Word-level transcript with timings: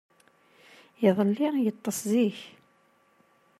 Iḍelli, 1.07 1.49
yeṭṭes 1.65 1.99
zik. 2.11 2.39